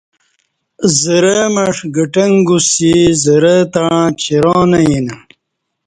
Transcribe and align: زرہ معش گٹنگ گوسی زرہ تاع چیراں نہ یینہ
زرہ 1.01 1.37
معش 1.53 1.77
گٹنگ 1.95 2.35
گوسی 2.47 2.95
زرہ 3.23 3.57
تاع 3.73 3.99
چیراں 4.21 4.63
نہ 4.71 4.79
یینہ 4.87 5.15